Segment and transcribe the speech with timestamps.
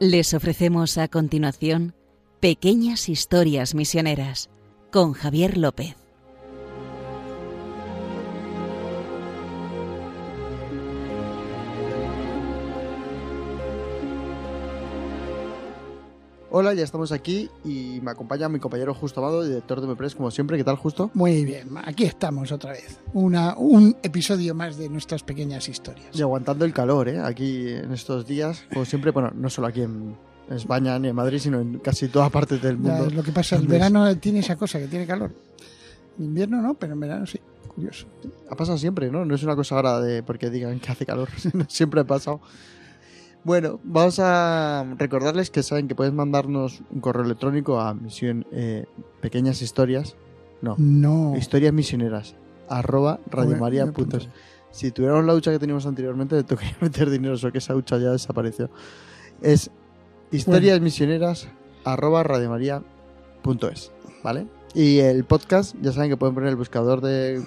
[0.00, 1.92] Les ofrecemos a continuación
[2.38, 4.48] Pequeñas Historias Misioneras
[4.92, 5.96] con Javier López.
[16.50, 20.30] Hola, ya estamos aquí y me acompaña mi compañero Justo Amado, director de Mepres, como
[20.30, 20.56] siempre.
[20.56, 21.10] ¿Qué tal, Justo?
[21.12, 23.00] Muy bien, aquí estamos otra vez.
[23.12, 26.08] Una, un episodio más de nuestras pequeñas historias.
[26.14, 27.20] Y aguantando el calor, ¿eh?
[27.20, 30.16] Aquí en estos días, como siempre, bueno, no solo aquí en
[30.48, 33.10] España ni en Madrid, sino en casi todas partes del mundo.
[33.10, 35.30] lo que pasa, el verano tiene esa cosa que tiene calor.
[36.18, 37.38] En invierno no, pero en verano sí.
[37.74, 38.06] Curioso.
[38.50, 39.26] Ha pasado siempre, ¿no?
[39.26, 41.28] No es una cosa ahora de porque digan que hace calor,
[41.68, 42.40] siempre ha pasado.
[43.48, 48.84] Bueno, vamos a recordarles que saben que puedes mandarnos un correo electrónico a misión eh,
[49.22, 50.16] pequeñas historias,
[50.60, 51.34] no, No.
[51.34, 52.36] historias misioneras
[52.68, 54.28] arroba radiomaria.es.
[54.70, 57.96] Si tuviéramos la hucha que teníamos anteriormente, le tocaría meter dinero, solo que esa hucha
[57.96, 58.68] ya desapareció.
[59.40, 59.70] Es
[60.30, 61.48] historiasmisioneras
[61.86, 64.46] arroba radiomaria.es, ¿vale?
[64.74, 67.42] Y el podcast, ya saben que pueden poner el buscador de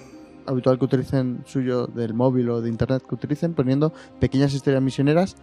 [0.46, 5.36] habitual que utilicen suyo del móvil o de internet que utilicen, poniendo pequeñas historias misioneras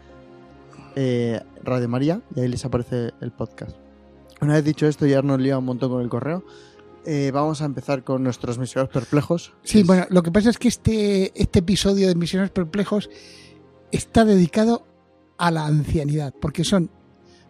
[1.01, 3.77] eh, Radio María y ahí les aparece el podcast.
[4.41, 6.43] Una vez dicho esto, ya nos lía un montón con el correo.
[7.05, 9.53] eh, vamos a empezar con nuestros misioneros perplejos.
[9.63, 13.09] Sí, Es- bueno, lo que pasa es que este, este episodio de Misioneros Perplejos
[13.91, 14.85] está dedicado
[15.37, 16.89] a la ancianidad, porque son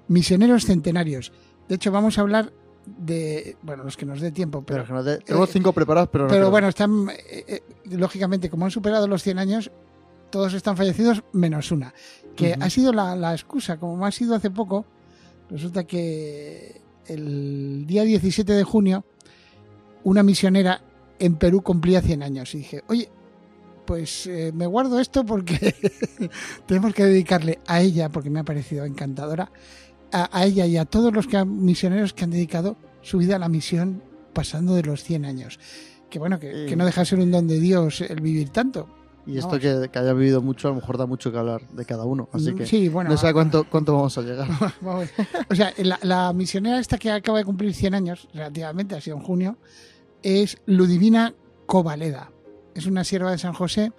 [0.08, 1.33] misioneros centenarios.
[1.67, 2.53] De hecho, vamos a hablar
[2.86, 6.09] de, bueno, los que nos dé tiempo, Pero pero, que no te- tenemos cinco preparados,
[6.11, 7.61] pero no pero creo- bueno, están, eh, eh,
[7.92, 9.72] lógicamente, como han superado los 100 años,
[10.30, 11.94] todos están fallecidos menos una,
[12.36, 14.86] que ha sido la, la excusa, como ha sido hace poco,
[15.50, 19.04] resulta que el día 17 de junio,
[20.04, 20.82] una misionera
[21.20, 22.54] en Perú cumplía 100 años.
[22.56, 23.10] Y dije, oye,
[23.86, 25.76] pues eh, me guardo esto porque
[26.66, 29.52] tenemos que dedicarle a ella, porque me ha parecido encantadora,
[30.12, 33.36] a, a ella y a todos los que han- misioneros que han dedicado su vida
[33.36, 34.04] a la misión
[34.34, 35.60] pasando de los 100 años.
[36.10, 38.88] Que bueno, que, que no deja de ser un don de Dios el vivir tanto.
[39.30, 41.86] Y esto que, que haya vivido mucho, a lo mejor da mucho que hablar de
[41.86, 42.30] cada uno.
[42.32, 44.48] Así que sí, bueno, no sé a cuánto, cuánto vamos a llegar.
[44.82, 45.10] Vamos.
[45.50, 49.18] O sea, la, la misionera esta que acaba de cumplir 100 años, relativamente, ha sido
[49.18, 49.58] en junio,
[50.23, 51.34] es Ludivina
[51.66, 52.32] Covaleda.
[52.76, 53.92] Es una sierva de San José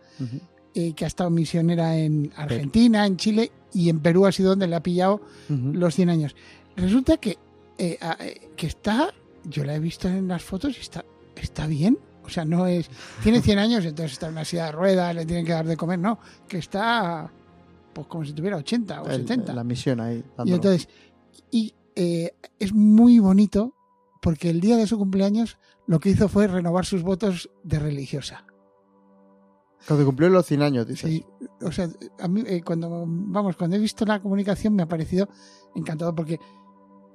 [0.75, 4.67] eh, que ha estado misionera en Argentina, en Chile y en Perú ha sido donde
[4.67, 6.37] le ha pillado los 100 años.
[6.77, 7.39] Resulta que,
[7.79, 9.13] eh, eh, que está,
[9.45, 11.05] yo la he visto en las fotos y está,
[11.37, 11.99] está bien.
[12.25, 12.89] O sea, no es.
[13.23, 15.77] Tiene 100 años, entonces está en una silla de ruedas, le tienen que dar de
[15.77, 15.99] comer.
[15.99, 17.33] No, que está
[17.93, 19.53] pues como si tuviera 80 o El- 70.
[19.53, 20.25] la misión ahí.
[20.45, 20.89] Y entonces,
[21.51, 23.75] y eh, es muy bonito
[24.23, 28.45] porque el día de su cumpleaños lo que hizo fue renovar sus votos de religiosa.
[29.89, 31.11] Cuando cumplió los 100 años, dices.
[31.11, 31.25] Sí,
[31.63, 31.89] o sea,
[32.21, 35.29] a mí eh, cuando vamos, cuando he visto la comunicación me ha parecido
[35.75, 36.39] encantado porque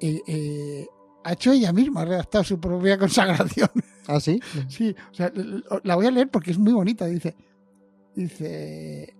[0.01, 0.87] eh, eh,
[1.23, 3.69] ha hecho ella misma, ha redactado su propia consagración.
[4.07, 4.39] ¿Ah, sí?
[4.67, 5.31] Sí, o sea,
[5.83, 7.05] la voy a leer porque es muy bonita.
[7.05, 7.35] Dice,
[8.15, 9.13] dice,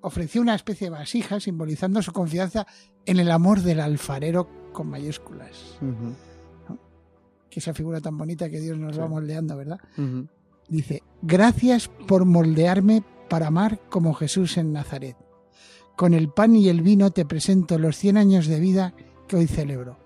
[0.00, 2.66] ofreció una especie de vasija simbolizando su confianza
[3.04, 5.78] en el amor del alfarero con mayúsculas.
[7.50, 9.00] Que esa figura tan bonita que Dios nos Sí.
[9.00, 9.78] va moldeando, ¿verdad?
[10.68, 15.16] Dice, gracias por moldearme para amar como Jesús en Nazaret.
[15.96, 18.92] Con el pan y el vino te presento los 100 años de vida
[19.26, 19.98] que hoy celebro.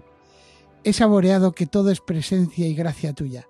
[0.85, 3.47] He saboreado que todo es presencia y gracia tuya.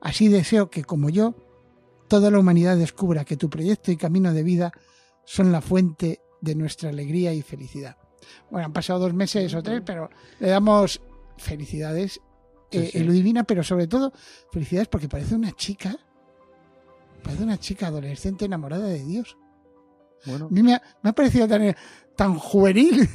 [0.00, 1.34] Así deseo que, como yo,
[2.08, 4.72] toda la humanidad descubra que tu proyecto y camino de vida
[5.24, 7.96] son la fuente de nuestra alegría y felicidad.
[8.50, 11.00] Bueno, han pasado dos meses o tres, pero le damos
[11.36, 12.20] felicidades,
[12.72, 12.98] Sí, eh, sí.
[12.98, 14.12] eh, Ludivina, pero sobre todo
[14.52, 15.96] felicidades porque parece una chica,
[17.22, 19.36] parece una chica adolescente enamorada de Dios.
[20.26, 21.74] Bueno, A mí me ha, me ha parecido tan,
[22.16, 23.08] tan juvenil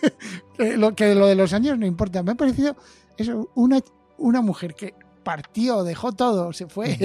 [0.56, 2.22] que, lo, que lo de los años no importa.
[2.22, 2.76] Me ha parecido
[3.16, 3.80] eso, una,
[4.16, 6.96] una mujer que partió, dejó todo, se fue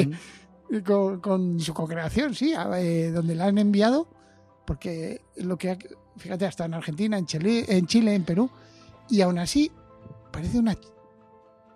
[0.69, 0.81] ujú.
[0.85, 4.07] con, con su co-creación, sí, a- eh, donde la han enviado,
[4.65, 5.77] porque lo que ha-
[6.17, 8.49] fíjate, hasta en Argentina, en Chile, en Chile, en Perú,
[9.09, 9.71] y aún así
[10.31, 10.75] parece una...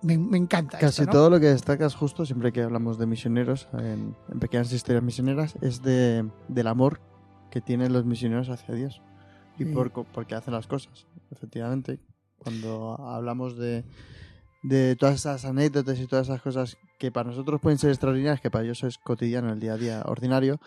[0.04, 0.80] Me, me encanta.
[0.80, 1.12] Casi esto, ¿no?
[1.12, 5.54] todo lo que destacas justo, siempre que hablamos de misioneros, en, en pequeñas historias misioneras,
[5.62, 7.00] es de, del amor
[7.52, 9.02] que tienen los misioneros hacia Dios.
[9.60, 9.72] Y Sí.
[9.72, 12.00] por, porque hacen las cosas, efectivamente.
[12.40, 13.86] Cuando hablamos de,
[14.64, 18.52] de todas esas anécdotas y todas esas cosas que para nosotros pueden ser extraordinarias, que
[18.52, 20.60] para ellos es cotidiano, el día a día ordinario,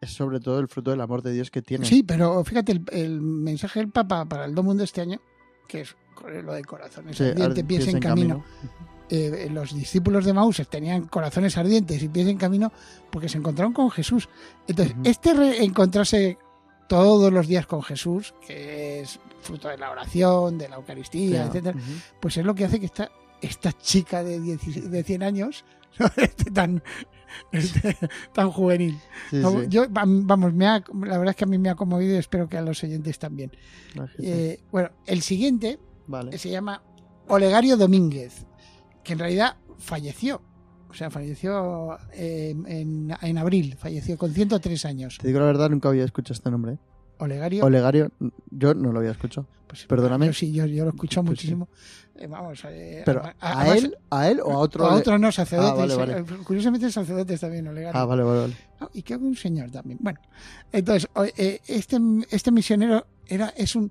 [0.00, 1.86] es sobre todo el fruto del amor de Dios que tienen.
[1.86, 5.20] Sí, pero fíjate, el, el mensaje del Papa para el mundo este año,
[5.68, 5.94] que es
[6.42, 8.44] lo de corazones Sí, ardientes, ar- pies en camino.
[9.10, 12.72] Eh, los discípulos de Maús tenían corazones ardientes y pies en camino
[13.10, 14.28] porque se encontraron con Jesús.
[14.66, 15.02] Entonces, Ujú.
[15.08, 16.38] este re- encontrarse
[16.88, 21.46] todos los días con Jesús, que es fruto de la oración, de la Eucaristía, Ya,
[21.46, 21.78] etcétera,
[22.20, 23.10] pues es lo que hace que esta,
[23.44, 25.64] esta chica de, 10 de 100 años
[25.98, 26.06] ¿no?
[26.16, 26.82] esté tan,
[27.52, 27.96] esté
[28.32, 28.98] tan juvenil.
[29.30, 29.66] Sí, No, sí.
[29.68, 32.18] Yo, vam- vamos, me ha- la verdad es que a mí me ha conmovido y
[32.18, 33.52] espero que a los oyentes también.
[33.98, 34.06] Ah.
[34.18, 36.36] Eh, bueno, el siguiente vale.
[36.38, 36.82] se llama
[37.28, 38.46] Olegario Domínguez,
[39.02, 40.42] que en realidad falleció.
[40.90, 45.18] O sea, falleció eh, en, en abril, falleció con 103 años.
[45.20, 46.74] Te digo la verdad, nunca había escuchado este nombre.
[46.74, 46.78] ¿eh?
[47.18, 47.64] Olegario.
[47.64, 48.10] Olegario,
[48.50, 49.48] yo no lo había escuchado.
[49.66, 50.26] pues, perdóname.
[50.26, 51.56] yo sí, yo, yo lo he escuchado Pues sí.
[52.16, 54.86] Eh, vamos, eh, Pero, a- ¿a, además- él, ¿a él o a otro?
[54.86, 55.72] a otros no, sacerdotes.
[55.72, 56.18] Ah, vale, vale.
[56.20, 58.00] eh, Curiosamente, sacerdotes también, Olegario.
[58.00, 58.56] Ah, vale, vale, vale.
[58.80, 59.98] Ah, y creo que un señor también.
[60.00, 60.20] Bueno,
[60.72, 61.08] entonces,
[61.66, 62.00] este,
[62.30, 63.90] este misionero era, es un,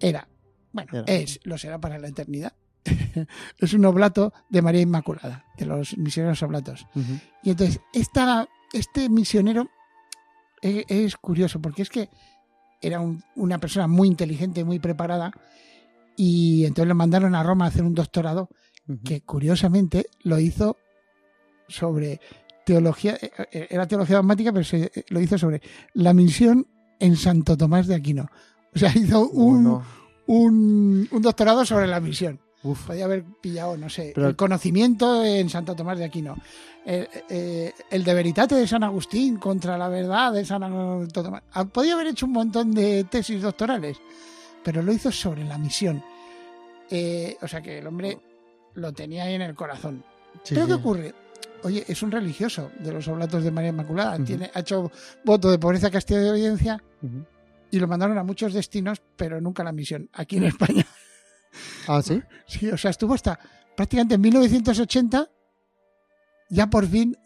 [0.00, 0.28] era,
[0.72, 1.04] bueno, Era.
[1.12, 2.52] es, lo será para la eternidad.
[3.58, 6.86] es un oblato de María Inmaculada, de los misioneros oblatos.
[7.42, 9.68] Y entonces, esta, este misionero
[10.62, 12.08] es, es curioso, porque es que
[12.80, 15.32] era un- una persona muy inteligente, muy preparada,
[16.16, 18.48] y entonces lo mandaron a Roma a hacer un doctorado
[19.04, 20.76] que curiosamente lo hizo
[21.68, 22.20] sobre
[22.64, 25.60] teología, eh, eh, era teología dogmática, pero se, eh, lo hizo sobre
[25.94, 26.66] la misión
[26.98, 28.28] en Santo Tomás de Aquino.
[28.74, 29.82] O sea, hizo un,
[30.26, 32.40] un, un doctorado sobre la misión.
[32.62, 32.86] uf.
[32.86, 36.36] Podía haber pillado, no sé, Pero- el conocimiento en Santo Tomás de Aquino.
[36.84, 41.42] El, eh, el de Veritate de San Agustín contra la verdad de San Tomás.
[41.52, 43.96] Ah, Podía haber hecho un montón de tesis doctorales,
[44.66, 46.02] pero lo hizo sobre la misión.
[46.90, 48.18] Eh, o sea que el hombre
[48.74, 50.02] lo tenía ahí en el corazón.
[50.42, 50.66] Sí, ¿Pero sí.
[50.66, 51.14] qué ocurre?
[51.62, 54.18] Oye, es un religioso de los oblatos de María Inmaculada.
[54.24, 54.90] Tiene, ha hecho
[55.24, 56.82] voto de pobreza, castidad y obediencia
[57.70, 60.84] y lo mandaron a muchos destinos, pero nunca a la misión, aquí en España.
[61.88, 62.20] Ah, sí.
[62.46, 63.38] Sí, o sea, estuvo hasta
[63.74, 65.30] prácticamente en 1980,
[66.50, 67.16] ya por fin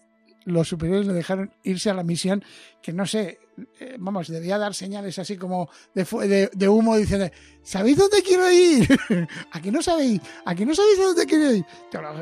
[0.44, 2.42] los superiores le dejaron irse a la misión,
[2.82, 3.38] que no sé,
[3.78, 7.28] eh, vamos, debía dar señales así como de, de, de humo diciendo,
[7.62, 8.88] ¿sabéis dónde quiero ir?
[9.52, 10.20] ¿A que no sabéis?
[10.46, 11.64] ¿A que no sabéis dónde quiero ir?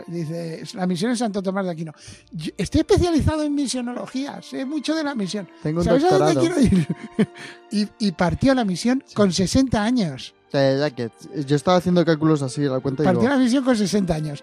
[0.09, 1.93] Dice, la misión es Santo Tomás de Aquino.
[2.33, 5.49] Yo estoy especializado en misionología, sé mucho de la misión.
[5.63, 6.87] Tengo un ¿Sabéis a dónde quiero ir?
[7.71, 10.35] y, y partió la misión con 60 años.
[10.53, 11.11] Ya, ya, que
[11.47, 14.43] yo estaba haciendo cálculos así la cuenta y Partió digo, la misión con 60 años.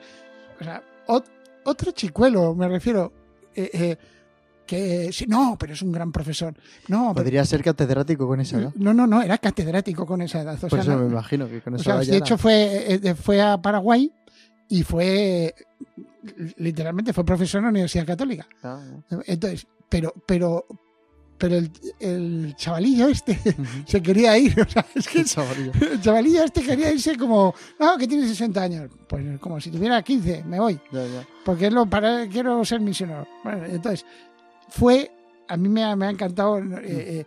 [0.61, 1.25] O sea, ot-
[1.65, 3.11] otro chicuelo, me refiero.
[3.55, 3.97] Eh, eh,
[4.65, 6.53] que sí, no, pero es un gran profesor.
[6.87, 8.71] No, pero- podría ser catedrático con esa edad.
[8.75, 10.55] no, no, no, era catedrático con esa edad.
[10.55, 13.15] O Por sea, eso me imagino que con esa edad de era- hecho fue, eh,
[13.15, 14.11] fue a Paraguay
[14.69, 15.53] y fue
[16.57, 18.47] literalmente fue profesor en la Universidad Católica.
[18.63, 18.81] Ah,
[19.27, 20.65] Entonces, pero, pero,
[21.37, 23.37] pero el, el chavalillo este
[23.87, 24.59] se quería ir.
[24.61, 25.71] O sea, es que El chavalillo.
[25.91, 28.89] el chavalillo este quería irse como, no, que tiene 60 años.
[29.07, 30.79] Pues como si tuviera 15, me voy.
[30.91, 31.27] Ya, ya.
[31.43, 33.27] Porque es lo para, quiero ser misionero.
[33.43, 34.05] Bueno, entonces,
[34.69, 35.11] fue,
[35.47, 37.25] a mí me ha, me ha encantado, eh, eh,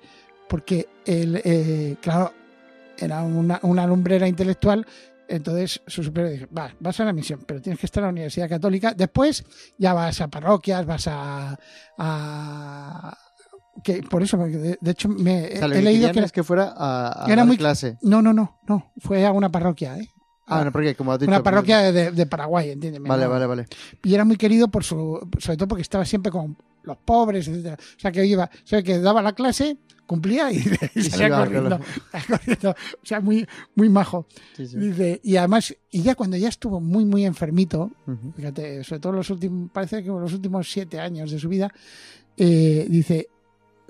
[0.49, 2.33] porque, el, eh, claro,
[2.99, 4.85] era una, una lumbrera intelectual,
[5.29, 8.11] entonces su superior dijo, va, vas a la misión, pero tienes que estar en la
[8.13, 9.45] Universidad Católica, después
[9.77, 11.59] ya vas a parroquias, vas a...
[11.99, 13.19] a-
[13.83, 16.21] que por eso, porque de, de hecho, me, O sea, lo he leído que...
[16.21, 17.99] es que fuera a, a era muy- clase.
[18.03, 20.09] No, no, no, no, fue a una parroquia, ¿eh?
[20.47, 21.31] Ah, no, porque como has dicho...
[21.31, 23.09] una parroquia de, de- de Paraguay, entiéndeme.
[23.09, 23.31] Vale, ¿no?
[23.31, 23.67] vale, vale.
[24.03, 27.77] y era muy querido por su sobre todo porque estaba siempre con los pobres etcétera
[27.79, 29.77] o sea que iba o sea que daba la clase
[30.07, 30.61] cumplía y,
[31.03, 31.79] salía corriendo,
[32.27, 32.71] corriendo.
[32.71, 34.27] o sea muy muy majo
[34.57, 34.79] Sí, sí.
[34.79, 37.91] dice y además y ya cuando ya estuvo muy muy enfermito
[38.35, 41.71] fíjate sobre todo los últimos parece que los últimos siete años de su vida
[42.39, 43.29] eh, dice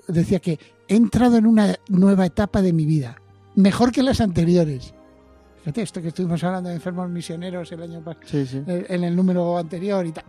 [0.09, 3.21] decía que he entrado en una nueva etapa de mi vida
[3.55, 4.93] mejor que las anteriores
[5.59, 8.61] fíjate esto que estuvimos hablando de enfermos misioneros el año pasado Sí, sí.
[8.67, 10.23] eh, en el número anterior y tal.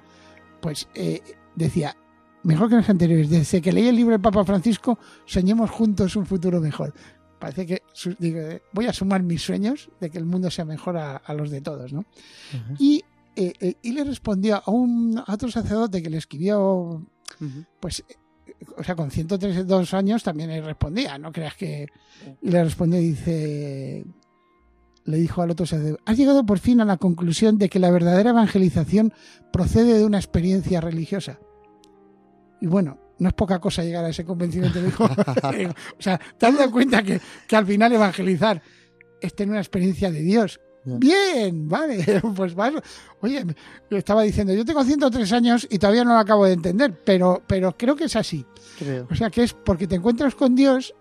[0.60, 1.20] Pues eh,
[1.54, 1.96] decía,
[2.42, 6.26] mejor que los anteriores, desde que leí el libro del Papa Francisco, soñemos juntos un
[6.26, 6.92] futuro mejor.
[7.38, 7.82] Parece que
[8.18, 11.32] digo, eh, voy a sumar mis sueños de que el mundo sea mejor a, a
[11.32, 12.04] los de todos, ¿no?
[12.78, 13.02] Y,
[13.37, 17.06] eh, eh, y le respondió a, un, a otro sacerdote que le escribió,
[17.78, 18.04] pues,
[18.76, 21.86] o sea, con 132 años también le respondía, no creas que...
[22.42, 24.04] Y le respondió y dice,
[25.04, 27.90] le dijo al otro sacerdote, has llegado por fin a la conclusión de que la
[27.90, 29.12] verdadera evangelización
[29.52, 31.38] procede de una experiencia religiosa.
[32.60, 35.04] Y bueno, no es poca cosa llegar a ese convencimiento, dijo.
[35.98, 38.62] o sea, te has dado cuenta que, que al final evangelizar
[39.20, 40.60] es tener una experiencia de Dios.
[40.84, 42.04] Bien, vale,
[42.37, 42.72] pues vas.
[43.20, 43.44] Oye,
[43.90, 47.76] estaba diciendo, yo tengo 103 años y todavía no lo acabo de entender, pero, pero
[47.76, 48.44] creo que es así.
[48.78, 49.06] Creo.
[49.10, 50.94] O sea, que es porque te encuentras con Dios,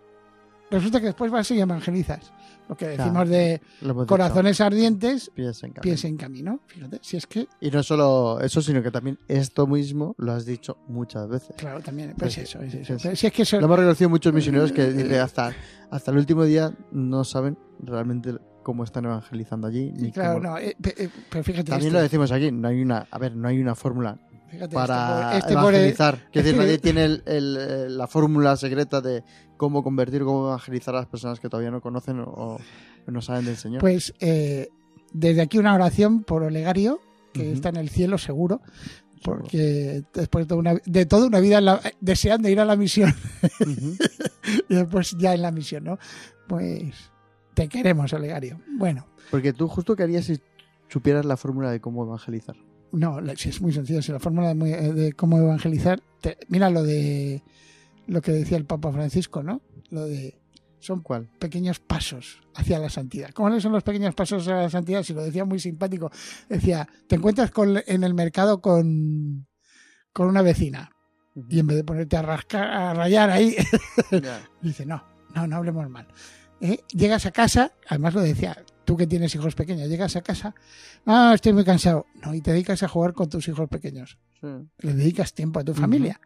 [0.69, 2.31] resulta que después vas y evangelizas.
[2.67, 3.03] Lo que Claro.
[3.03, 4.09] decimos de Lo hemos dicho.
[4.09, 5.81] corazones ardientes, Pies en camino.
[5.81, 6.59] pies en camino.
[6.67, 10.45] Fíjate, si es que, Y no solo eso, sino que también esto mismo lo has
[10.45, 11.55] dicho muchas veces.
[11.57, 12.93] claro, también, pues Pues, eso, es eso.
[12.93, 15.51] es- Pero si es que eso, Lo hemos reconocido muchos misioneros que hasta,
[15.89, 19.91] hasta el último día no saben realmente cómo están evangelizando allí.
[19.95, 23.07] Ni claro, cómo- no, eh, eh, pero fíjate, También lo decimos aquí, no hay una,
[23.09, 24.17] a ver, no hay una fórmula
[24.49, 26.19] fíjate, para este pobre- este pobre- evangelizar.
[26.31, 29.23] Que decir, nadie tiene el- el, eh, la fórmula secreta de
[29.57, 32.59] cómo convertir, cómo evangelizar a las personas que todavía no conocen o, o
[33.07, 33.79] no saben del Señor.
[33.81, 34.69] Pues eh,
[35.13, 36.99] desde aquí una oración por Olegario,
[37.33, 38.61] que está en el cielo seguro,
[39.23, 42.75] porque después de toda una, de toda una vida en la- deseando ir a la
[42.75, 43.13] misión
[44.69, 45.99] y después ya en la misión, ¿no?
[46.47, 46.93] Pues
[47.63, 48.61] te queremos, Olegario.
[48.77, 50.39] Bueno, Porque tú justo qué harías si
[50.87, 52.55] supieras la fórmula de cómo evangelizar.
[52.91, 56.69] no, si es muy sencillo, si la fórmula de, eh, de cómo evangelizar, te- mira
[56.69, 57.43] lo de
[58.07, 59.61] lo que decía el Papa Francisco, ¿no?
[59.89, 60.39] Lo de
[60.79, 61.27] son ¿Cuál?
[61.39, 63.31] pequeños pasos hacia la santidad.
[63.31, 65.03] ¿Cómo son los pequeños pasos hacia la santidad?
[65.03, 66.09] Si lo decía muy simpático.
[66.47, 69.45] Decía, te encuentras con, en el mercado con,
[70.13, 70.89] con una vecina
[71.49, 73.55] y en vez de ponerte a rascar, a rayar ahí,
[74.23, 74.39] Ya.
[74.61, 75.03] dice, no,
[75.35, 76.07] no, no hablemos mal.
[76.61, 76.79] ¿Eh?
[76.93, 80.53] Llegas a casa, además lo decía, tú que tienes hijos pequeños, llegas a casa,
[81.05, 82.05] ah, estoy muy cansado.
[82.23, 84.17] No, y te dedicas a jugar con tus hijos pequeños.
[84.41, 84.47] Sí.
[84.79, 86.19] Le dedicas tiempo a tu familia.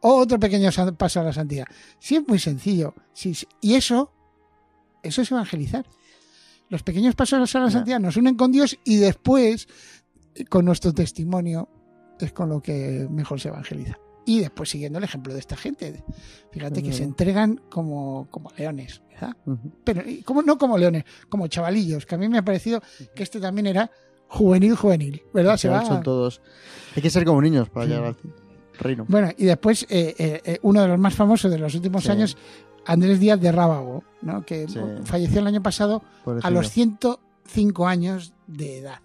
[0.00, 1.66] Otro pequeño paso a la santidad.
[1.98, 2.94] Sí, es muy sencillo.
[3.12, 3.46] Sí, sí.
[3.60, 4.12] Y eso,
[5.02, 5.86] eso es evangelizar.
[6.68, 9.68] Los pequeños pasos a la santidad nos unen con Dios y después,
[10.50, 11.68] con nuestro testimonio,
[12.20, 13.98] es con lo que mejor se evangeliza.
[14.28, 16.04] Y después siguiendo el ejemplo de esta gente.
[16.52, 19.34] Fíjate que se entregan como, como leones, ¿verdad?
[19.84, 22.82] Pero como, no como leones, como chavalillos, que a mí me ha parecido
[23.14, 23.90] que este también era
[24.28, 25.56] juvenil, juvenil, ¿verdad?
[25.56, 26.42] Se va, son todos.
[26.94, 27.92] Hay que ser como niños para Sí.
[27.92, 28.16] llegar al
[28.78, 29.06] reino.
[29.08, 32.10] Bueno, y después eh, eh, eh, uno de los más famosos de los últimos Sí.
[32.10, 32.36] años,
[32.84, 34.44] Andrés Díaz de Rábago, ¿no?
[34.44, 34.78] que Sí.
[35.04, 36.02] falleció el año pasado
[36.42, 39.00] a los 105 años de edad,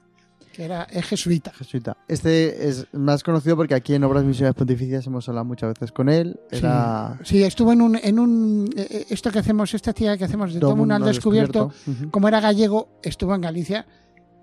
[0.53, 1.51] que era es jesuita.
[1.51, 1.97] Jesuita.
[2.07, 6.07] Este es más conocido porque aquí en Obras Misiones Pontificias hemos hablado muchas veces con
[6.07, 6.39] él.
[6.51, 10.25] Era Sí, estuvo en un, en un eh, eh, esto que hacemos, esta actividad que
[10.25, 11.71] hacemos de todo mundo al descubierto,
[12.11, 13.85] como era gallego, estuvo en Galicia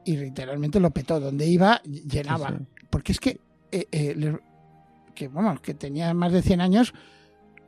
[0.04, 2.86] y literalmente lo petó, donde iba llenaba, Sí, sí.
[2.90, 3.40] porque es que
[3.72, 4.36] eh, eh,
[5.14, 6.92] que vamos, que tenía más de 100 años,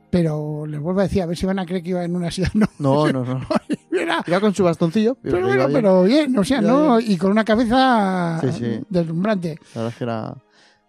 [0.09, 2.29] pero les vuelvo a decir, a ver si van a creer que iba en una
[2.29, 3.41] ciudad, no, No, no, no.
[4.27, 5.17] Iba con su bastoncillo.
[5.21, 5.71] Pero bueno, bien.
[5.73, 6.99] pero bien, o sea, Ya, ¿no?
[6.99, 8.79] Y con una cabeza Sí, sí.
[8.89, 9.59] deslumbrante.
[9.75, 10.37] La verdad es que era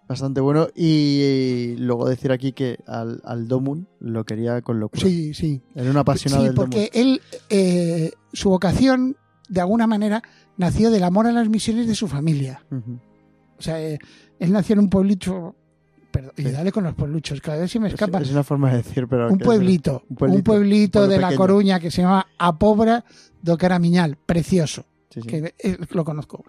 [0.09, 0.69] bastante bueno.
[0.75, 5.03] Y luego decir aquí que al, al Domun lo quería con locura.
[5.03, 5.63] Sí, sí.
[5.75, 7.21] Era un apasionado Sí, del porque él,
[7.51, 9.17] eh, su vocación,
[9.49, 10.23] de alguna manera,
[10.57, 12.65] nació del amor a las misiones de su familia.
[13.59, 13.99] O sea, eh,
[14.39, 15.55] él nació en un pueblito.
[16.15, 18.21] Perdón, y dale con los puebluchos, cada vez se me Es, escapa.
[18.21, 19.29] es una forma de decir, pero.
[19.33, 21.35] un pueblito, un pueblito, un de La.
[21.35, 23.05] Coruña que se llama Apobra
[23.43, 25.27] do Caramiñal, precioso, Sí, sí.
[25.27, 26.45] que eh, lo conozco.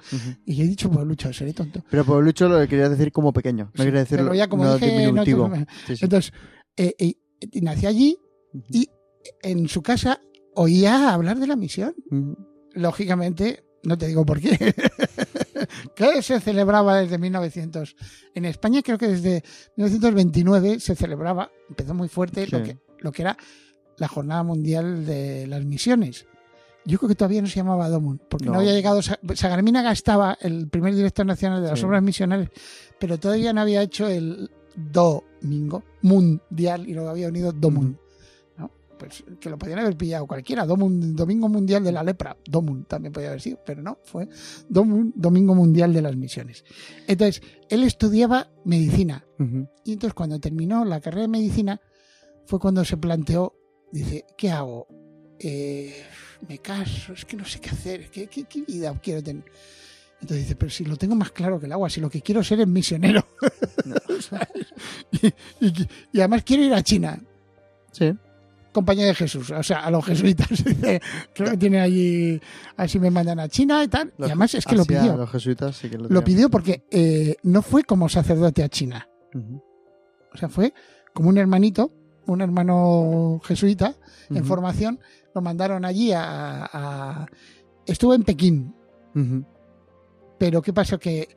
[0.45, 1.83] Y he dicho pueblucho, seré tonto.
[1.89, 3.71] Pero pueblucho lo quería decir como pequeño.
[3.73, 5.51] No quería decir ya como no dije, no, diminutivo.
[5.99, 6.31] entonces-
[6.77, 8.19] eh, y nació allí
[8.69, 8.87] y
[9.41, 10.21] en su casa
[10.53, 11.95] oía hablar de la misión.
[12.73, 14.51] Lógicamente, no te digo por qué,
[15.95, 17.95] que se celebraba desde 1900.
[18.33, 19.43] En España creo que desde
[19.77, 23.37] 1929 se celebraba, empezó muy fuerte lo, que, lo que era
[23.97, 26.25] la Jornada Mundial de las Misiones.
[26.87, 28.59] Yo creo que todavía no se llamaba Domun, porque no, No.
[28.59, 29.01] había llegado.
[29.01, 31.85] Sa- Sagarminaga estaba el primer director nacional de las Sí.
[31.85, 32.49] obras misionales,
[32.99, 37.97] pero todavía no había hecho el Domingo Mundial y lo había unido Domun.
[38.97, 40.65] Pues que lo podían haber pillado cualquiera.
[40.65, 42.37] Domun- Domingo Mundial de la Lepra.
[42.47, 44.27] Domun también podía haber sido, pero no, fue
[44.69, 46.63] Domun- Domingo Mundial de las Misiones.
[47.07, 49.25] Entonces, él estudiaba medicina.
[49.83, 51.81] Y entonces, cuando terminó la carrera de medicina,
[52.45, 53.53] fue cuando se planteó:
[53.91, 54.87] dice, ¿qué hago?
[55.39, 55.93] Eh,
[56.47, 59.43] me caso, es que no sé qué hacer, ¿qué, qué, qué vida quiero tener?
[60.21, 62.41] Entonces dice, pero si lo tengo más claro que el agua, si lo que quiero
[62.43, 63.27] ser es misionero.
[65.59, 67.21] Y- y además quiero ir a China,
[67.91, 68.13] Sí.
[68.75, 70.47] Compañía de Jesús, o sea, a los jesuitas.
[71.33, 72.39] Creo que tiene allí,
[72.77, 74.13] a ver si me mandan a China y tal.
[74.17, 75.17] Los- y además es que lo así pidió.
[75.17, 79.07] Los jesuitas sí que lo, pidió porque eh, no fue como sacerdote a China.
[80.33, 80.73] O sea, fue
[81.13, 81.91] como un hermanito,
[82.27, 83.95] un hermano jesuita
[84.29, 84.99] en formación.
[85.33, 87.25] Lo mandaron allí a, a-
[87.87, 88.73] Estuvo en Pekín,
[90.37, 90.99] pero ¿qué pasó?
[90.99, 91.29] Que,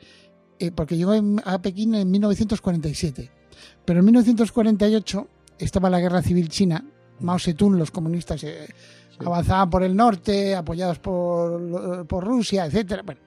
[0.59, 3.30] eh, porque llegó en- a Pekín en 1947.
[3.85, 5.28] Pero en 1948
[5.59, 6.85] estaba la guerra civil china.
[7.20, 8.66] Mao Zedong, los comunistas, eh,
[9.10, 9.25] Sí.
[9.26, 13.02] avanzaban por el norte, apoyados por, por Rusia, etcétera.
[13.02, 13.20] Bueno,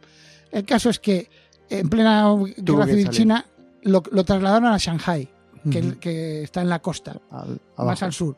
[0.51, 1.29] el caso es que
[1.69, 2.23] en plena
[2.63, 3.45] Tuvo guerra civil china
[3.83, 5.27] lo, lo trasladaron a Shanghai,
[5.99, 8.37] que, está en la costa, Al- más al sur.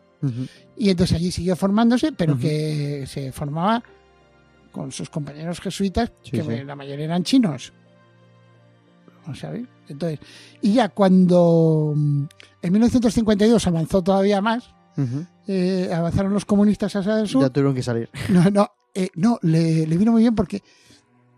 [0.78, 3.84] Y entonces allí siguió formándose, pero que se formaba
[4.72, 6.64] con sus compañeros jesuitas, Sí, que sí.
[6.64, 7.72] la mayoría eran chinos.
[9.88, 10.20] Entonces,
[10.62, 12.24] y ya cuando mm,
[12.62, 14.73] en 1952 avanzó todavía más,
[15.48, 17.42] Eh, avanzaron los comunistas hacia el sur.
[17.42, 18.10] Ya tuvieron que salir.
[18.30, 20.62] No, no, eh, no le, le vino muy bien porque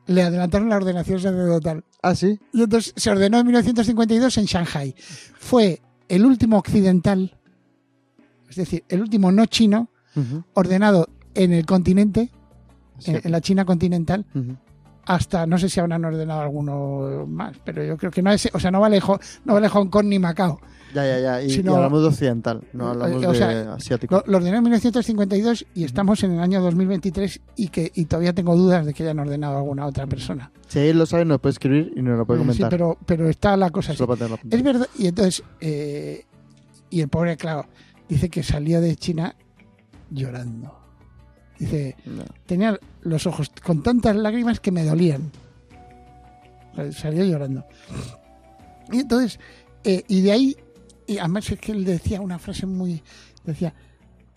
[0.07, 1.83] le adelantaron la ordenación sacerdotal.
[2.03, 2.39] Ah, sí.
[2.53, 4.95] Y entonces se ordenó en 1952 en Shanghai.
[5.39, 7.35] Fue el último occidental,
[8.49, 9.89] es decir, el último no chino,
[10.53, 12.31] ordenado en el continente,
[12.99, 13.11] Sí.
[13.11, 14.25] en, en la China continental,
[15.05, 18.59] hasta no sé si habrán ordenado alguno más, pero yo creo que no es, o
[18.59, 19.01] sea, no vale,
[19.43, 20.61] no vale Hong Kong ni Macao.
[20.95, 21.41] Ya, ya, ya.
[21.43, 24.15] Y, Si y hablamos de occidental, no hablamos o de sea, asiático.
[24.15, 28.33] Lo, lo ordenó en 1952 y estamos en el año 2023 y que y todavía
[28.33, 30.51] tengo dudas de que hayan ordenado a alguna otra persona.
[30.67, 32.69] Si él lo sabe, nos puede escribir y nos lo puede Eh, Sí, comentar.
[32.69, 34.03] pero, pero está la cosa así.
[34.49, 36.25] Es verdad, y entonces, eh,
[36.89, 37.65] y el pobre, claro,
[38.07, 39.35] dice que salió de China
[40.09, 40.79] llorando.
[41.59, 42.23] Dice, No.
[42.45, 45.29] tenía los ojos con tantas lágrimas que me dolían.
[46.91, 47.65] Salió llorando.
[48.91, 49.39] Y entonces,
[49.83, 50.55] eh, y de ahí,
[51.07, 53.01] y además es que él decía una frase muy,
[53.43, 53.73] decía,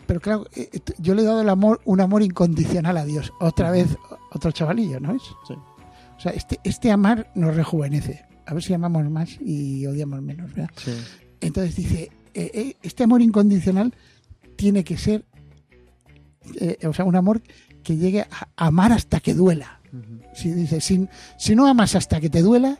[0.05, 3.31] pero claro, eh, eh, yo le he dado el amor, un amor incondicional a Dios.
[3.39, 3.95] Otra vez,
[4.31, 5.21] otro chavalillo, ¿no es?
[5.47, 5.53] Sí.
[5.53, 8.25] O sea, este, este amar nos rejuvenece.
[8.45, 10.71] A ver si amamos más y odiamos menos, ¿verdad?
[10.75, 10.91] Sí.
[11.41, 13.93] Entonces dice, eh, este amor incondicional
[14.55, 15.23] tiene que ser,
[16.59, 17.41] eh, o sea, un amor
[17.83, 19.79] que llegue a amar hasta que duela.
[20.35, 21.07] Si dice, si,
[21.37, 22.77] si no amas hasta que te duela,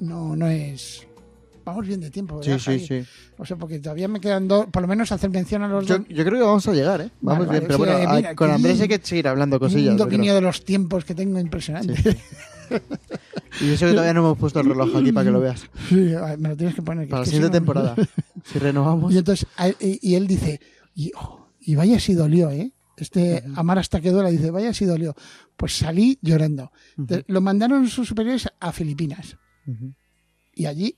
[0.00, 1.06] no, no es.
[1.70, 2.64] Vamos bien de tiempo, Sí, ¿verdad?
[2.64, 3.02] sí, Javi?
[3.04, 3.08] sí.
[3.38, 5.98] O sea, porque todavía me quedan dos, por lo menos hacer mención a los Yo,
[5.98, 6.08] dos.
[6.08, 7.10] yo creo que vamos a llegar, ¿eh?
[7.20, 7.68] Vamos Vale, bien.
[7.68, 9.92] vale, Pero sí, bueno, eh, mira, con Andrés hay que seguir hablando cosillas.
[9.92, 11.94] un dominio de los tiempos que tengo impresionante.
[11.96, 12.16] Sí.
[13.60, 15.62] Y eso que todavía no hemos puesto el reloj aquí para que lo veas.
[15.88, 17.08] Sí, me lo tienes que poner.
[17.08, 17.96] Para la siguiente si no- temporada.
[18.44, 19.12] Si renovamos.
[19.12, 19.46] Y entonces,
[19.80, 20.60] y, él dice,
[20.94, 22.72] y, oh, y vaya si dolió, ¿eh?
[22.96, 25.14] Este amar hasta que duela, dice, vaya si dolió.
[25.56, 26.70] Pues salí llorando.
[27.26, 29.36] Lo mandaron sus superiores a Filipinas.
[30.54, 30.96] Y allí,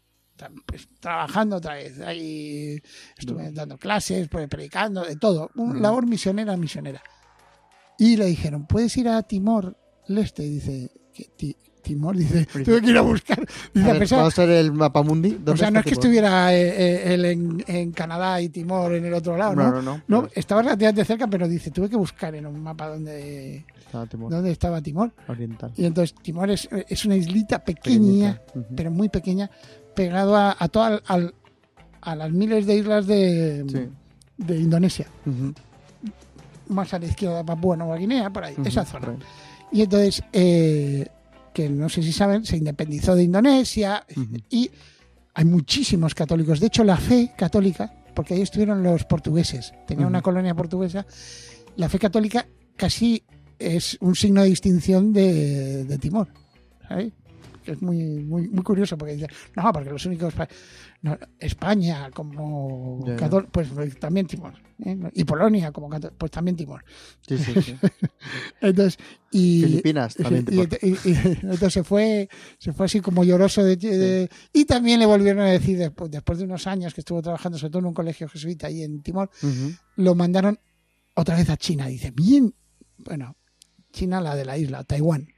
[1.01, 2.01] trabajando otra vez.
[2.01, 2.81] Ahí
[3.17, 5.51] estuve dando clases, pues, predicando, de todo.
[5.57, 5.81] Una Ujú.
[5.83, 7.03] labor misionera, misionera.
[7.99, 9.77] Y le dijeron, ¿puedes ir a Timor
[10.09, 10.45] Leste?
[10.45, 10.91] Y dice.
[11.37, 13.41] Ti- Timor, dice, tuve que ir a buscar.
[13.75, 15.31] Dice, A ver, pesar- vamos a ver el mapa mundi.
[15.33, 16.05] o ¿Dónde sea, no es que Timor?
[16.05, 19.83] estuviera eh, eh, él en, en Canadá y Timor en el otro lado, No, ¿no?
[19.83, 20.03] no, no.
[20.23, 24.31] No, estaba relativamente cerca, pero dice, tuve que buscar en un mapa dónde, Estaba Timor
[24.31, 25.13] dónde estaba Timor.
[25.27, 25.73] Oriental.
[25.77, 28.41] Y entonces Timor es, es una islita pequeña,
[28.77, 29.51] pero muy pequeña,
[29.95, 31.35] pegado a, a, toda- al-
[32.01, 33.89] a las miles de islas de, Sí.
[34.45, 35.07] de Indonesia.
[36.69, 39.17] Más a la izquierda, Papúa Nueva Guinea, por ahí, esa zona.
[39.71, 41.07] Y entonces, eh,
[41.53, 44.37] que no sé si saben, se independizó de Indonesia Ujú.
[44.49, 44.71] y
[45.35, 46.61] hay muchísimos católicos.
[46.61, 51.05] De hecho, la fe católica, porque ahí estuvieron los portugueses, tenía una colonia portuguesa,
[51.77, 53.23] la fe católica casi
[53.59, 56.29] es un signo de distinción de, de Timor.
[56.89, 57.13] ¿sabes?
[57.65, 60.35] Que es muy, muy, muy curioso porque dice, no, porque los únicos...
[61.03, 64.55] no, España como cató- pues también Timor.
[64.85, 64.97] ¿eh?
[65.15, 66.85] Y Polonia como cató- pues también Timor.
[67.27, 67.77] Sí, sí, sí.
[68.61, 68.99] Entonces,
[69.31, 70.43] y, Filipinas también.
[70.49, 70.69] y, Timor.
[70.83, 75.07] y- y- entonces se fue, se fue así como lloroso de, de- y también le
[75.07, 77.95] volvieron a decir después, después de unos años que estuvo trabajando sobre todo en un
[77.95, 79.31] colegio jesuita ahí en Timor,
[79.97, 80.59] lo mandaron
[81.15, 81.87] otra vez a China.
[81.87, 82.55] Dice, bien,
[82.99, 83.37] bueno,
[83.93, 85.29] China la de la isla, Taiwán.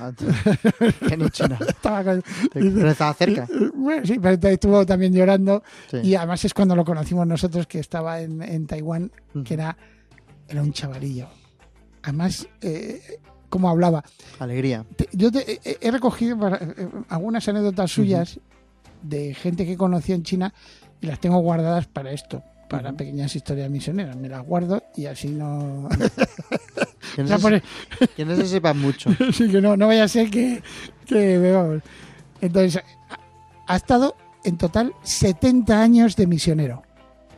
[0.00, 0.10] Ah.
[1.68, 3.46] Estaba con- Pero estaba cerca.
[3.74, 5.98] Bueno, sí, pero estuvo también llorando Sí.
[6.02, 9.10] y además es cuando lo conocimos nosotros que estaba en, en Taiwán,
[9.44, 9.76] que era,
[10.48, 11.28] era un chavalillo.
[12.02, 14.02] Además, eh, como hablaba,
[14.38, 14.84] Alegría.
[14.96, 18.40] Te- yo te- he- he recogido para- eh, algunas anécdotas suyas
[19.02, 20.52] de gente que conocí en China
[21.00, 24.16] y las tengo guardadas para esto, para pequeñas historias misioneras.
[24.16, 25.88] Me las guardo y así no.
[27.18, 27.62] Que no, se,
[28.16, 29.10] que no se sepa mucho.
[29.32, 30.62] sí, que no, no vaya a ser que,
[31.04, 31.82] que vamos.
[32.40, 32.80] Entonces,
[33.66, 36.84] ha, estado en total 70 años de misionero.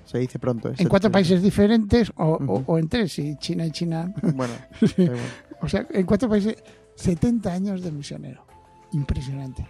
[0.04, 0.68] Se dice pronto.
[0.68, 0.74] ¿eh?
[0.76, 4.12] En cuatro Se- países diferentes o, o- en tres, y China y China.
[4.22, 4.52] Bueno,
[4.98, 5.16] igual.
[5.62, 6.56] O sea, en cuatro países,
[6.96, 8.44] 70 años de misionero.
[8.92, 9.66] Impresionante.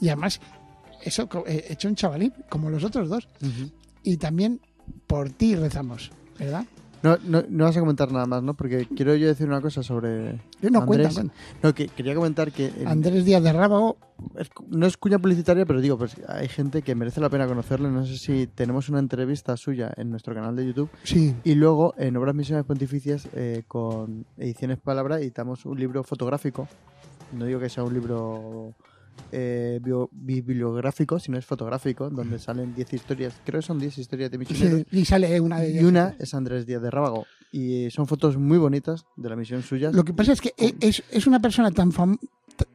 [0.00, 0.40] Y además,
[1.02, 3.28] eso eh, hecho un chavalín, como los otros dos.
[4.02, 4.60] Y también
[5.06, 6.64] por ti rezamos, ¿verdad?
[7.02, 8.54] No, no, no vas a comentar nada más, ¿no?
[8.54, 10.40] Porque quiero yo decir una cosa sobre.
[10.60, 11.14] No, Andrés.
[11.14, 11.34] cuenta.
[11.62, 12.72] No, que quería comentar que.
[12.86, 13.96] Andrés Díaz de Rábago,
[14.36, 17.90] es no es cuña publicitaria, pero digo, pues hay gente que merece la pena conocerle.
[17.90, 20.90] No sé si tenemos una entrevista suya en nuestro canal de YouTube.
[21.02, 21.34] sí.
[21.44, 26.68] Y luego en Obras Misiones Pontificias, eh, con Ediciones Palabra, editamos un libro fotográfico.
[27.32, 28.74] No digo que sea un libro
[29.30, 33.98] eh, bio- bibliográfico, si no es fotográfico, donde salen 10 historias, creo que son 10
[33.98, 34.80] historias de misioneros.
[34.90, 35.84] Sí, y sale una de Y ellas.
[35.84, 37.26] una es Andrés Díaz de Rábago.
[37.50, 39.90] Y son fotos muy bonitas de la misión suya.
[39.92, 42.16] Lo que pasa es que e- es, es una persona tan fam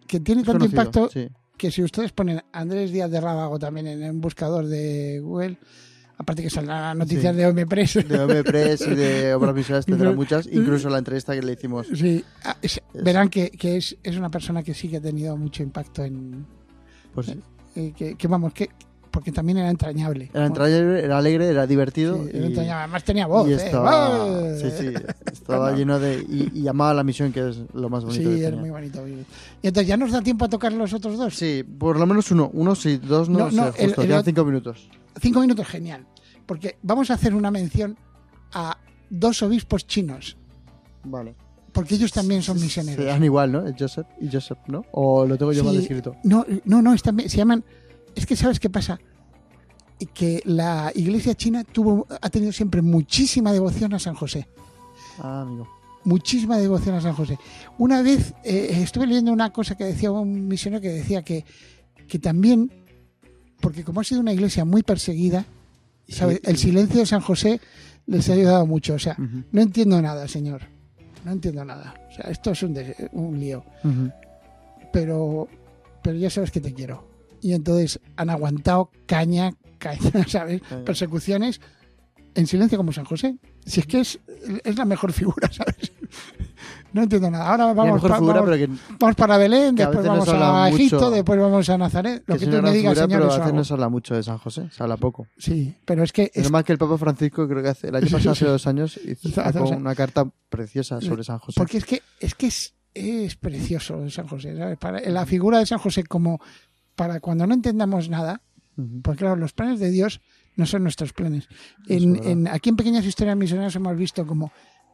[0.08, 1.28] que tiene tanto Conocido, impacto sí.
[1.58, 5.58] que si ustedes ponen Andrés Díaz de Rábago también en un buscador de Google,
[6.18, 7.38] aparte que saldrán noticias Sí.
[7.42, 7.94] de OM Press.
[8.08, 11.54] De OM Press y de obras visuales tendrá Pero- muchas, incluso la entrevista que le
[11.54, 11.88] hicimos.
[11.94, 15.38] Sí, ah, es- verán que, que es, es una persona que sí que ha tenido
[15.38, 16.46] mucho impacto en...
[17.14, 17.40] Pues sí.
[17.76, 18.70] eh, que, que vamos, que
[19.18, 20.30] porque también era entrañable.
[20.32, 22.18] Era entrañable, era alegre, era divertido.
[22.24, 22.84] Sí, era y- entrañable.
[22.84, 23.50] Además tenía voz.
[23.50, 23.56] y ¿eh?
[23.56, 24.94] estaba, sí, sí,
[25.34, 26.20] estaba lleno de.
[26.30, 28.30] Y, y amaba la misión, que es lo más bonito.
[28.32, 28.60] Sí, tenía.
[28.60, 29.08] muy bonito.
[29.08, 29.26] Y
[29.64, 31.36] entonces, ¿ya nos da tiempo a tocar los otros dos?
[31.36, 32.52] Sí, por lo menos uno.
[32.54, 34.88] Uno sí, dos no, No, no, sé, justo, el cinco minutos.
[35.20, 36.06] Cinco minutos, genial.
[36.46, 37.98] Porque vamos a hacer una mención
[38.54, 38.78] a
[39.10, 40.38] dos obispos chinos.
[41.06, 41.34] Vale.
[41.72, 43.04] Porque ellos también son Se misioneros.
[43.04, 43.64] dan igual, ¿no?
[43.80, 44.86] Joseph y Joseph, ¿no?
[44.92, 46.16] O lo tengo yo mal escrito.
[46.24, 47.64] No, no, no, están se llaman.
[48.18, 49.00] Es que sabes qué pasa,
[50.00, 54.48] Y que la Iglesia china tuvo, ha tenido siempre muchísima devoción a San José,
[55.20, 55.68] Ah, amigo.
[56.04, 57.38] muchísima devoción a San José.
[57.78, 61.46] Una vez eh, estuve leyendo una cosa que decía un misionero que decía que,
[62.08, 62.72] que también,
[63.62, 65.46] porque como ha sido una iglesia muy perseguida,
[66.44, 67.60] el silencio de San José
[68.06, 68.94] les ha ayudado mucho.
[68.94, 69.16] O sea,
[69.52, 70.62] no entiendo nada, señor.
[71.26, 71.94] No entiendo nada.
[72.10, 72.78] O sea, esto es un,
[73.14, 73.64] un lío.
[74.94, 75.48] pero
[76.02, 77.07] pero ya sabes que te quiero.
[77.42, 80.62] Y entonces han aguantado caña, caña, ¿sabes?
[80.62, 80.84] Caña.
[80.86, 81.62] Persecuciones
[82.36, 83.38] en silencio como San José.
[83.66, 84.20] Si es que es,
[84.64, 85.92] es la mejor figura, ¿sabes?
[86.94, 87.50] No entiendo nada.
[87.52, 88.70] Ahora vamos, mejor pa- figura, vamos- que,
[89.00, 91.12] vamos para Belén, a después vamos a Egipto, mucho.
[91.12, 92.24] después vamos a Nazaret.
[92.26, 93.56] Lo que tú me digas, señor, pero a eso veces hago.
[93.58, 95.28] no se habla mucho de San José, se habla poco.
[95.38, 98.08] Sí, pero es que Es más que el Papa Francisco, creo que hace, el año
[98.12, 101.56] pasado, hace dos años, hizo sacó una carta preciosa sobre San José.
[101.58, 104.56] porque es que es que es, es precioso San José.
[104.56, 104.78] ¿sabes?
[104.78, 106.40] Para, la figura de San José como
[106.98, 108.42] para cuando no entendamos nada.
[109.02, 110.20] Porque claro, los planes de Dios
[110.58, 111.48] no son nuestros planes.
[111.88, 114.52] En, en- aquí en Pequeñas Historias Misioneras hemos visto como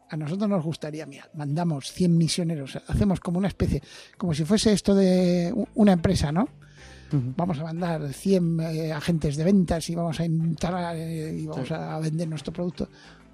[0.09, 3.81] a nosotros nos gustaría, mira, mandamos 100 misioneros, hacemos como una especie,
[4.17, 6.47] como si fuese esto de una empresa, ¿no?
[7.11, 11.69] Vamos a mandar 100 eh, agentes de ventas y vamos a entrar eh, y vamos
[11.71, 12.89] a vender nuestro producto.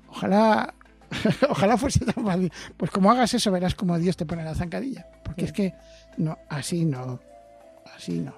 [0.09, 0.73] Ojalá,
[1.49, 2.51] ojalá fuese tan fácil.
[2.75, 5.05] Pues como hagas eso, verás como Dios te pone la zancadilla.
[5.23, 5.73] Porque es que
[6.17, 7.19] no, así no,
[7.95, 8.33] así no.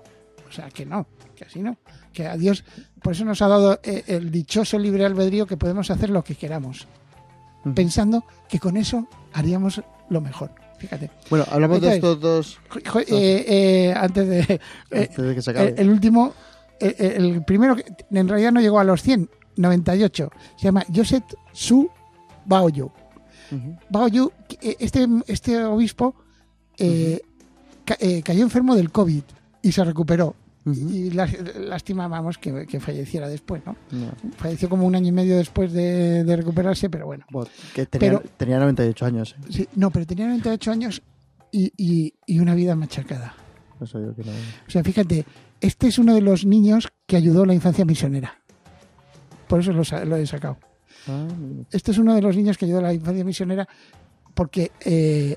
[0.52, 1.78] O sea, que no, que así no.
[2.12, 2.66] Que a Dios,
[3.02, 6.36] por eso nos ha dado eh, el dichoso libre albedrío que podemos hacer lo que
[6.36, 6.88] queramos,
[7.74, 10.52] pensando que con eso haríamos lo mejor.
[10.78, 11.10] Fíjate.
[11.30, 12.60] Bueno, hablamos de estos dos
[13.08, 14.40] eh, eh, antes de.
[14.92, 15.76] eh, antes de que se acabe.
[15.78, 16.34] el, último,
[16.80, 20.30] el, el primero que en realidad no llegó a los 100, 98.
[20.58, 21.90] Se llama Joseph Su
[22.46, 22.92] Baoyu.
[23.52, 23.78] Ujú.
[23.90, 26.16] Baoyu, eh, este, este obispo
[27.86, 29.22] ca- cayó enfermo del COVID
[29.62, 30.36] y se recuperó.
[30.65, 31.28] Y lá-
[31.60, 33.76] lástima, vamos, que, que falleciera después, ¿no?
[33.91, 34.12] No.
[34.38, 37.26] Falleció como un año y medio después de, de recuperarse, pero bueno.
[37.74, 39.36] Que tenía, Pero- tenía 98 años.
[39.39, 39.43] ¿eh?
[39.50, 41.02] Sí, no, pero tenía 98 años
[41.52, 43.34] y, y- y una vida machacada.
[43.82, 44.32] Eso digo que no.
[44.32, 45.26] O sea, fíjate,
[45.60, 48.36] este es uno de los niños que ayudó a la infancia misionera.
[49.47, 50.58] Por eso lo, lo he sacado.
[51.08, 51.28] Ah.
[51.71, 53.67] Este es uno de los niños que ayudó a la infancia misionera
[54.36, 55.36] porque eh,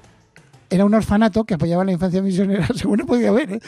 [0.69, 3.53] era un orfanato que apoyaba a la infancia misionera, según he podido ver.
[3.53, 3.61] ¿eh?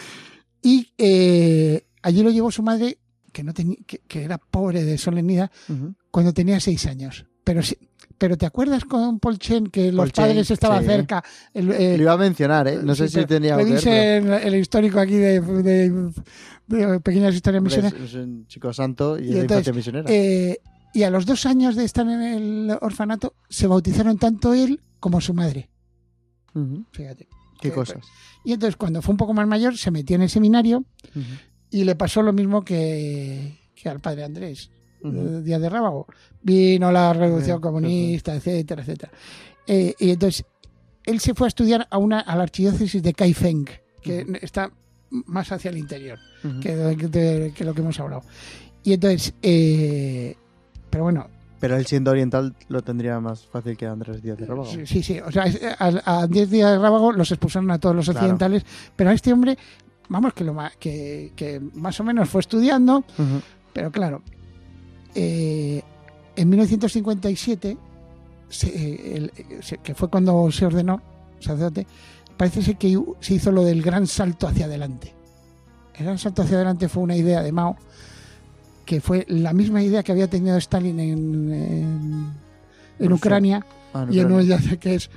[0.62, 2.98] Y eh, allí lo llevó su madre,
[3.32, 5.94] que, no tenía, que, que era pobre de solemnidad, Ujú.
[6.10, 7.26] cuando tenía seis años.
[7.44, 7.76] Pero sí,
[8.18, 10.86] pero ¿te acuerdas con Paul Chen que los padres estaban sí.
[10.88, 11.22] cerca?
[11.54, 12.78] El- eh, Lo iba a mencionar, ¿eh?
[12.82, 16.12] No sé si tenía le dice el, el histórico aquí de, de-
[16.66, 18.00] de pequeñas historias misioneras.
[18.00, 20.10] es, un chico santo y, Y entonces, misionera.
[20.10, 20.58] Eh,
[20.92, 25.20] y a los dos años de estar en el orfanato, se bautizaron tanto él como
[25.20, 25.68] su madre.
[26.90, 27.28] Fíjate.
[27.60, 28.04] Qué que- cosas.
[28.44, 30.84] Y entonces, cuando fue un poco más mayor, se metió en el seminario
[31.70, 34.70] y le pasó lo mismo que, que al padre Andrés,
[35.04, 36.06] eh, Díaz de Rábago.
[36.42, 39.12] Vino la revolución Sí, comunista, etcétera, etcétera.
[39.66, 40.44] Eh, y entonces,
[41.04, 43.66] él se fue a estudiar a, una, a la archidiócesis de Kaifeng,
[44.00, 44.70] que está
[45.10, 46.18] más hacia el interior.
[46.62, 48.22] Que, de- que lo que hemos hablado.
[48.84, 50.36] Y entonces, eh,
[50.90, 54.66] pero bueno, Pero él siendo oriental lo tendría más fácil que Andrés Díaz de Rábago.
[54.70, 57.78] sí, sí, sí, o sea, es- a, a 10 días de Rábago los expulsaron a
[57.78, 58.20] todos los Claro.
[58.20, 58.64] occidentales,
[58.94, 59.56] pero a este hombre,
[60.08, 63.04] vamos, que, lo, que, que más o menos fue estudiando,
[63.72, 64.22] pero claro,
[65.14, 65.82] eh,
[66.36, 67.78] en 1957,
[68.48, 71.00] se- eh, el- eh, se- que fue cuando se ordenó
[71.40, 71.86] sacerdote,
[72.36, 75.14] parece ser que se hizo lo del gran salto hacia adelante.
[75.94, 77.76] El gran salto hacia adelante fue una idea de Mao,
[78.86, 82.32] que fue la misma idea que había tenido Stalin en,
[82.98, 83.12] en.
[83.12, 84.26] Ucrania Ah, no, y en.
[84.32, 85.10] Ucrania, que es,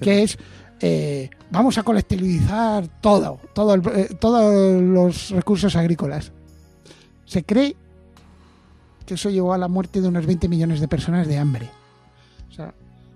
[0.00, 0.38] que es
[0.80, 6.32] eh, vamos a colectivizar todo, todo el- eh, todos los recursos agrícolas.
[7.26, 7.74] Se cree
[9.04, 11.68] que eso llevó a la muerte de unos 20 millones de personas de hambre.
[12.48, 12.72] O sea,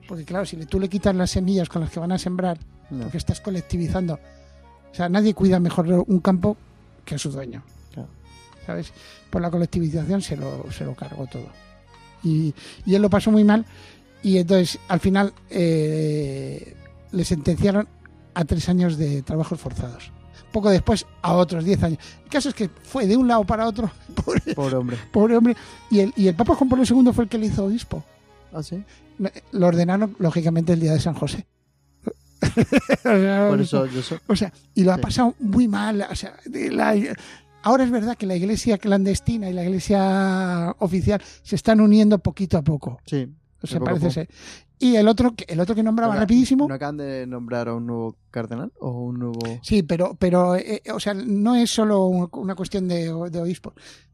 [0.08, 2.58] porque claro, si tú le quitas las semillas con las que van a sembrar,
[2.90, 3.04] No.
[3.04, 6.56] porque estás colectivizando, o sea, nadie cuida mejor un campo
[7.04, 7.62] que a su dueño.
[8.66, 8.92] ¿Sabes?
[9.30, 11.48] Por la colectivización se lo, se lo cargó todo.
[12.22, 12.54] Y,
[12.86, 13.64] y él lo pasó muy mal
[14.22, 16.76] y entonces al final eh,
[17.10, 17.88] le sentenciaron
[18.34, 20.12] a tres años de trabajos forzados.
[20.52, 21.98] Poco después a otros diez años.
[22.24, 24.98] El caso es que fue de un lado para otro, pobre, Pobre hombre.
[25.10, 25.56] pobre hombre.
[25.90, 28.04] Y el, y el Papa Juan Pablo II fue el que le hizo obispo.
[28.52, 28.84] Ah, sí.
[29.52, 31.46] Lo ordenaron, lógicamente, el día de San José.
[33.02, 34.18] Por eso yo soy.
[34.26, 35.02] o sea, y lo ha Sí.
[35.02, 36.06] pasado muy mal.
[36.10, 36.94] O sea, la-
[37.62, 42.58] ahora es verdad que la iglesia clandestina y la iglesia oficial se están uniendo poquito
[42.58, 42.98] a poco.
[43.06, 43.28] Sí.
[43.62, 44.28] O sea, parece ser.
[44.78, 46.66] Y el otro, que- el otro que nombraba Ahora, rapidísimo.
[46.66, 49.38] ¿No acaban de nombrar a un nuevo cardenal o un nuevo...?
[49.62, 53.72] Sí, pero, pero eh, o sea, no es solo una cuestión de, de obispo.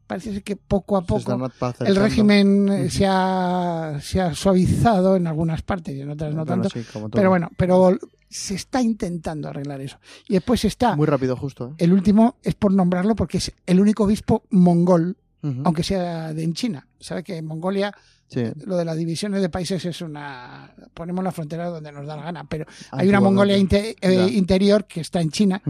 [0.09, 1.37] Parece ser que poco a poco
[1.81, 6.43] el régimen eh, se, ha, se ha suavizado en algunas partes y en otras no
[6.45, 6.69] Bueno, tanto.
[6.69, 6.83] sí.
[7.11, 7.95] Pero bueno, pero
[8.27, 9.99] se está intentando arreglar eso.
[10.27, 11.67] Y después está Muy rápido, justo.
[11.69, 11.73] ¿eh?
[11.77, 15.15] el último, es por nombrarlo porque es el único obispo mongol,
[15.63, 16.87] aunque sea de en China.
[16.99, 17.93] Sabe que en Mongolia
[18.29, 18.41] Sí.
[18.65, 20.73] lo de las divisiones de países es una.
[20.95, 25.01] Ponemos la frontera donde nos da la gana, pero hay una Mongolia eh, interior que
[25.01, 25.61] está en China,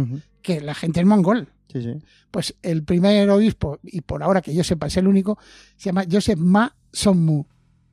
[0.41, 1.49] que la gente es mongol.
[1.71, 1.93] Sí, sí.
[2.31, 5.37] Pues el primer obispo, y por ahora que yo sepa es el único,
[5.77, 7.45] se llama Joseph Ma Sonmu.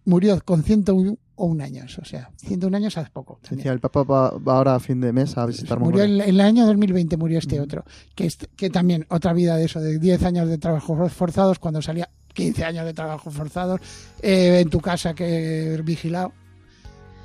[0.06, 3.40] Murió con 101 años, o sea, 101 años hace poco.
[3.50, 6.24] Decía, el Papa va, va ahora a fin de mes a visitar Murió Mongolia.
[6.24, 7.84] en, en el año 2020, murió este otro,
[8.14, 11.82] que, es- que también otra vida de eso, de 10 años de trabajos forzados, cuando
[11.82, 13.80] salía 15 años de trabajos forzados,
[14.22, 16.32] eh, en tu casa que vigilado,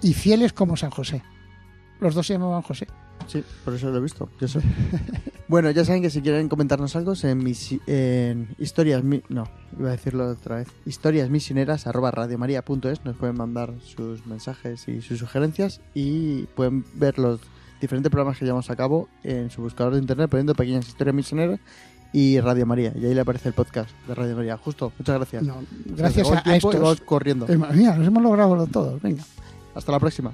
[0.02, 1.22] y fieles como San José.
[2.00, 2.88] Los dos se llamaban José.
[3.28, 4.30] Sí, por eso lo he visto.
[4.40, 4.60] Yo sé.
[5.48, 9.04] bueno, ya saben que si quieren comentarnos algo en, mis, en historias...
[9.04, 10.68] No, iba a decirlo otra vez.
[10.86, 17.40] Historiasmisioneras arroba radiomaria.es nos pueden mandar sus mensajes y sus sugerencias y pueden ver los
[17.80, 21.60] diferentes programas que llevamos a cabo en su buscador de internet poniendo pequeñas historias misioneras
[22.14, 22.94] y Radio María.
[22.96, 24.58] Y ahí le aparece el podcast de Radio María.
[24.58, 25.44] Justo, muchas gracias.
[25.44, 27.02] No, gracias a, a estos.
[27.02, 27.48] corriendo.
[27.48, 29.02] Eh, mira, nos hemos logrado todos.
[29.02, 29.24] Venga.
[29.74, 30.34] Hasta la próxima.